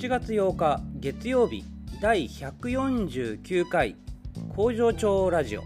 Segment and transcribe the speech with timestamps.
[0.00, 1.62] 7月8日月曜日
[2.00, 3.96] 第149回
[4.56, 5.62] 工場長ラジオ。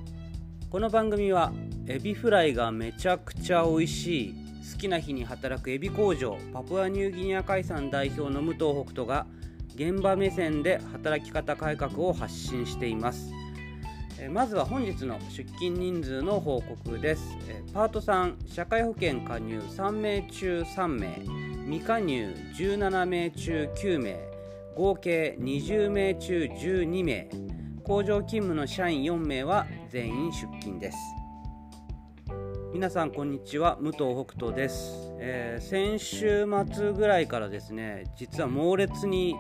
[0.71, 1.53] この番組は
[1.87, 4.35] エビフライがめちゃくちゃ美味しい
[4.73, 9.29] 好きな日に働くエビ工場パプアニューギニア海産代表の武藤北斗が
[9.77, 13.33] 現場目線で働き方改革を発信しています。
[14.33, 17.37] まずは本日の出勤人数の報告です。
[17.73, 21.44] パート3社会保険加入3名中3名。
[21.67, 24.17] 未加入17名中9名
[24.77, 27.27] 合計20名中12名
[27.83, 30.99] 工場勤務の社員4名は全員出勤です。
[32.75, 39.37] 皆さんこんにちは武藤北斗です、えー、先週末ぐらいからですね実は猛烈に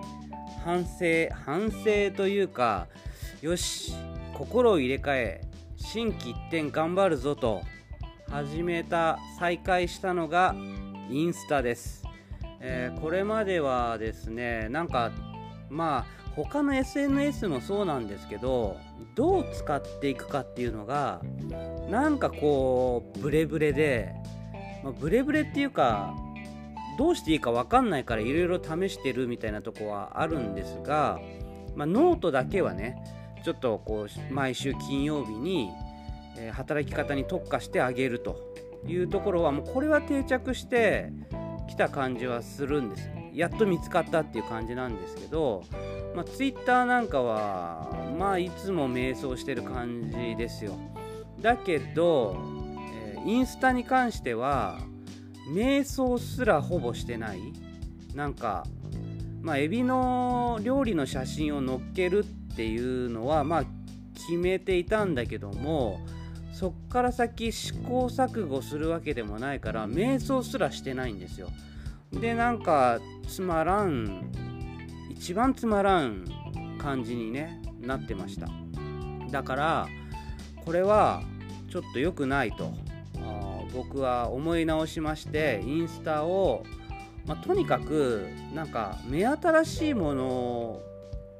[0.64, 2.86] 反省反省というか
[3.42, 3.92] よし
[4.34, 5.40] 心を入れ替え
[5.76, 7.60] 心機一転頑張るぞと
[8.30, 10.54] 始めた再開したのが
[11.10, 12.04] インスタです。
[12.66, 15.12] えー、これまではですねなんか
[15.68, 18.78] まあ他の SNS もそうなんですけど
[19.14, 21.20] どう使っていくかっていうのが
[21.90, 24.14] なんかこうブレブレで、
[24.82, 26.14] まあ、ブレブレっていうか
[26.96, 31.20] どうしていいか分かんないからいろいろ試してるみたいなとこはあるんですが、
[31.76, 32.96] まあ、ノートだけはね
[33.44, 35.70] ちょっとこう毎週金曜日に、
[36.38, 38.54] え、働き方に特化してあげると
[38.86, 41.12] いうところはもうこれは定着して
[41.68, 45.64] 来た感じはするんですやっと見つかったっていう感じなんですけど、
[46.14, 50.78] まあ、Twitter なんかはまあいつも迷走してる感じですよ。
[51.40, 52.36] だけど、
[52.94, 54.78] えー、インスタに関しては
[55.52, 57.40] 瞑想すらほぼしてない。
[58.14, 58.64] なんか
[59.42, 63.64] まあエビの料理の写真を載っけるっていうのはまあ
[64.14, 66.00] 決めていたんだけども
[66.54, 71.50] そっから先試行錯誤するわけでもないから瞑想すらしてないんですよ。
[72.12, 74.30] でなんかつまらん
[75.10, 76.24] 一番つまらん
[76.78, 78.48] 感じにねなってました。
[79.32, 79.88] だから
[80.64, 81.24] これは
[81.68, 82.72] ちょっと良くないと。
[83.74, 86.64] 僕は思い直しましてインスタを、
[87.26, 90.80] まあ、とにかくなんか目新しいもの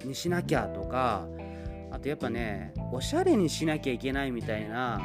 [0.04, 1.28] にしなきゃとか
[1.92, 5.00] あとやっぱねおしゃれにしなきゃいけないみたいな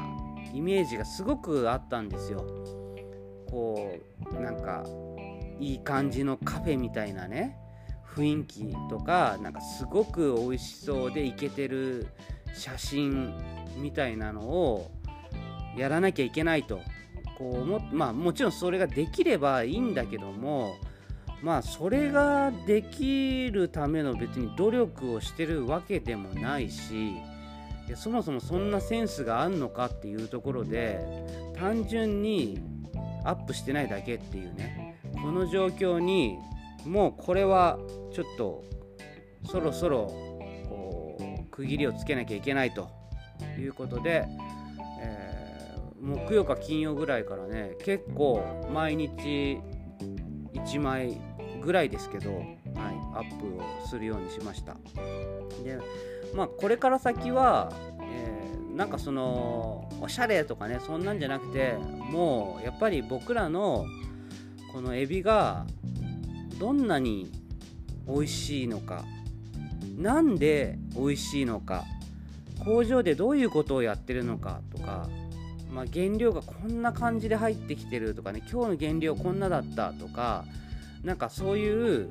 [0.53, 2.45] イメージがすごくあったんですよ。
[3.49, 3.97] こ
[4.31, 4.83] うなんか
[5.59, 7.57] いい感じのカフェみたいなね
[8.15, 12.07] 雰囲気とかなんかすごく美味しそうでイケてる
[12.53, 13.33] 写真
[13.77, 14.91] みたいなのを
[15.77, 16.79] やらなきゃいけないと
[17.38, 20.75] こうもまあもちろんそれができればいいんだけども
[21.41, 27.15] まあそれができるための別に努力をしてるわけでもないし
[27.89, 31.01] でそもそもそんなセンスがあんのかっていうところで
[31.57, 32.61] 単純に
[33.25, 34.95] アップしてないだけっていうね。
[35.16, 36.38] この状況に
[36.85, 37.79] もうこれは
[38.13, 38.63] ちょっと
[39.45, 40.05] そろそろ
[40.69, 42.89] こう区切りをつけなきゃいけないと
[43.57, 44.27] いうことで、
[45.01, 49.59] えー、木曜か金曜ぐらいからね結構毎日
[50.53, 51.19] 1枚
[51.61, 52.44] ぐらいですけど、はい、
[53.16, 54.77] アップをするようにしました。
[55.63, 55.79] で
[56.34, 61.73] まあこれから先は、えー、なんかそのおしゃれとかねそんなんじゃなくて
[62.12, 63.85] もうやっぱり僕らの
[64.72, 65.66] このエビが
[66.59, 67.31] どんなに
[68.07, 69.03] 美味しいのか
[69.97, 71.85] なんで美味しいのか
[72.63, 75.07] 工場でどういうことをやってるのかとか、
[75.72, 80.45] まあ、原料がこんな感じで入ってきてるとかね今日の原料こんなだったとか
[81.03, 82.09] なんかそういう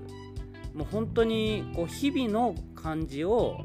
[0.74, 3.64] もう本当にこう日々の感じを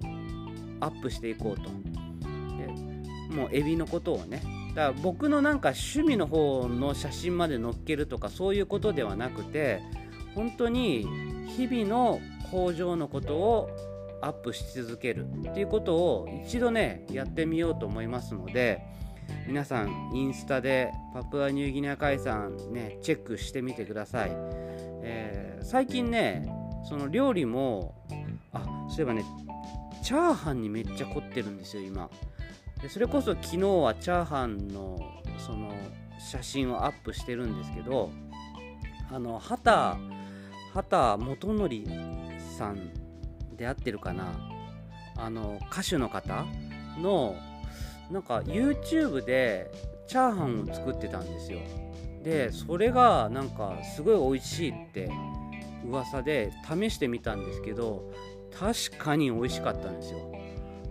[0.83, 1.69] アップしていこうと。
[3.33, 4.41] もうエビのことをね。
[4.75, 9.81] だから僕のなんか趣味の方の写真まで載っけるとかそういうことではなくて
[10.33, 11.07] 本当に
[11.47, 13.69] 日々の工場のことを
[14.21, 18.81] アップし続けるっていうことを一度ねやってみようと思いますので
[19.47, 24.31] 皆さんインスタでパプアニューギニア海産ねチェックしてみてください、
[25.03, 26.47] えー、最近ね
[26.89, 27.95] その料理も
[28.53, 29.23] あそういえばね
[30.03, 32.09] チャーハンにめっちゃ凝ってるんですよ今。
[32.81, 34.99] でそれこそ昨日はチャーハンの
[35.37, 35.71] その
[36.19, 38.11] 写真をアップしてるんですけど
[39.09, 39.97] あの畑
[40.73, 41.69] 畑元則
[42.57, 42.89] さん
[43.55, 44.49] で合ってるかな。
[45.15, 46.45] あの歌手の方
[46.99, 47.35] の
[48.11, 49.71] なんか YouTube で
[50.07, 51.59] チャーハンを作ってたんですよ。
[52.23, 55.09] でそれがなんかすごい美味しいって
[55.85, 58.11] 噂で試してみたんですけど
[58.59, 60.31] 確かに美味しかったんですよ。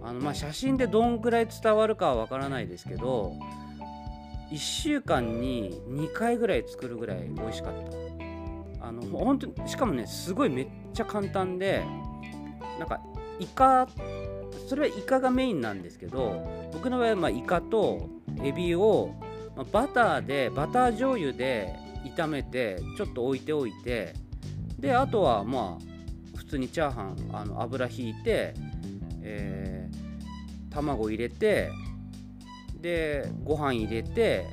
[0.02, 3.34] あのまあ写真でどんぐらい伝わるかはわからないですけど
[4.50, 8.86] 1週間に2回ぐらい作るぐらい美味しかった。
[8.86, 11.84] あの本当にしかもねすごいめっちゃ簡単で
[12.80, 13.00] なんか
[13.38, 13.88] イカ
[14.68, 18.08] それはイカがメインなんですけど僕の場合はまあイカと
[18.42, 19.14] エビを、
[19.70, 21.74] バターでバター醤油で
[22.16, 24.14] 炒めてちょっと置いておいて
[24.78, 25.91] であとはまあ
[26.52, 28.54] 通にチャーハンあの油ひいて、
[29.22, 31.70] えー、卵入れて
[32.80, 34.46] でご飯入れて、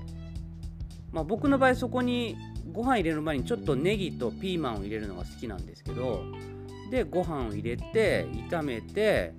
[1.12, 2.38] まあ、僕の場合そこに
[2.72, 6.24] ご飯入れる前にちょっとネギとピーマンを入れるのが好きなんですけど
[6.92, 9.34] でご飯を入れて炒めて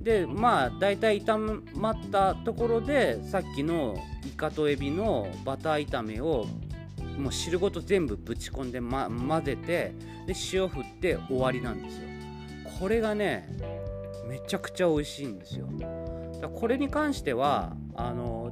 [0.00, 3.96] でまあ大体炒まったところでさっきの
[4.26, 6.46] イカとエビのバター炒めを
[7.20, 9.94] もう汁ごと全部ぶち込んで、ま、混ぜて
[10.26, 12.08] で塩振って終わりなんですよ。
[12.78, 13.48] これがね
[14.28, 15.68] めちゃくちゃ美味しいんですよ。
[16.40, 18.50] だこれに関してはあの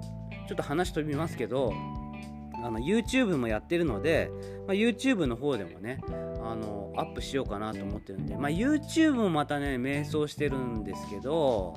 [0.49, 1.73] ちょっと話飛びますけど
[2.63, 4.31] あの YouTube もやってるので、
[4.67, 6.01] まあ、YouTube の方でもね
[6.43, 11.77] あのアップしようかなと思ってるんで、まあ、YouTube もまたね迷走してるんですけど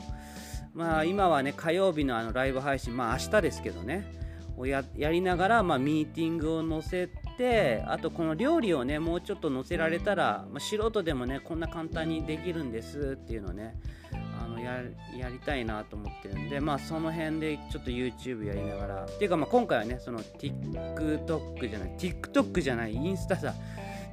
[0.73, 4.20] まあ今はね火曜日のあのライブ配信まあ明日ですけどね
[4.57, 13.75] をやりながら、まあ、ミーティングを載せてあとこの料理をねもうちょっと載せられたら、まあ、素人でもねこんな簡単にできるんですっていうのをね
[14.11, 14.81] あのや
[15.17, 23.53] やりたいなと思ってるんでまあその辺でちょっと YouTube やりながらっていうかまあ今回はねその TikTok じゃない TikTok じゃないインスタだ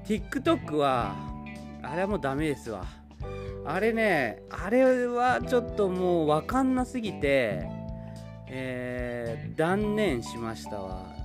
[0.07, 1.15] TikTok は
[1.83, 2.85] あれはもうダメですわ。
[3.65, 7.69] あれねあれはちょっともう分かんなすぎて
[8.51, 11.19] えー、断念しましたわ。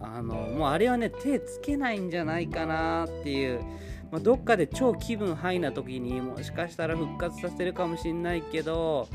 [0.00, 3.60] あのもうあれはね手つけないんじゃないかなっていう、
[4.12, 9.08] まあ、どっかで超気分ハイな時にもしかしたら復活させるかもしんないけど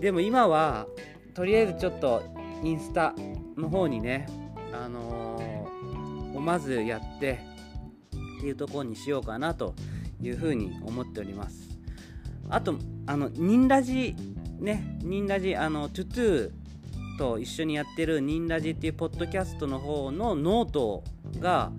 [0.00, 0.86] でも今は
[1.34, 2.22] とりあえずちょっと
[2.64, 3.14] インスタ
[3.56, 4.26] の方にね
[4.72, 7.38] あのー、まずやって
[8.38, 9.74] っていうところにしようかなと
[10.20, 11.68] いうふうに思っております。
[12.50, 12.74] あと
[13.06, 14.16] あのニンラジ
[14.58, 16.50] ねニンラジあのトゥトゥ
[17.18, 21.02] と一緒にやってる「ニンラジ」っていうポッドキャストの方のノート
[21.40, 21.72] が、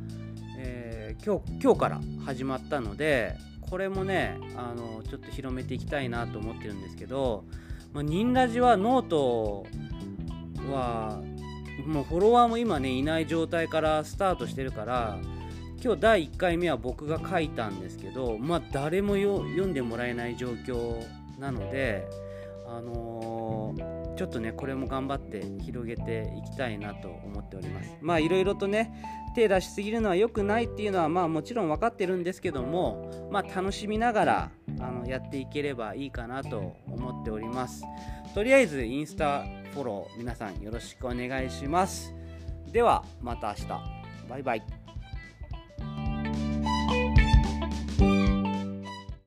[0.58, 7.46] えー、今日今日から始まったのでこれもねあのちょっと広めていきたいなと思ってるんですけど、
[7.94, 9.66] まあ、ニンラジはノート
[10.72, 11.24] は
[11.88, 15.18] もうフォロワーも今ねいない状態からスタートしてるから
[15.82, 21.02] 今日第1回目は僕が書いたんですけどまあ誰も読んでもらえない状況
[21.40, 22.06] なので
[22.68, 27.90] あのーちょっとねこれも頑張って広げていきたいなと思っております。
[28.02, 28.92] まあいろいろとね
[29.34, 34.52] 手出しすぎるのは良くないっていうのはまあもちろん分かってるんですけどもまあ楽しみながら
[34.82, 37.86] あのやっていければいいかなと思っております。
[38.36, 42.14] とりあえずインスタフォロー皆さんよろしくお願いします。
[42.74, 43.68] ではまた明日。
[44.28, 44.79] バイバイ。